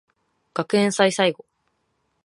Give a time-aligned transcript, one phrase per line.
[0.55, 1.45] 学園祭最後